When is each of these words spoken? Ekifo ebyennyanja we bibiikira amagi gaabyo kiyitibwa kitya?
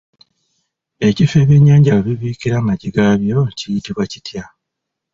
Ekifo 1.07 1.35
ebyennyanja 1.43 1.91
we 1.95 2.03
bibiikira 2.07 2.55
amagi 2.61 2.89
gaabyo 2.95 3.39
kiyitibwa 3.57 4.03
kitya? 4.11 4.43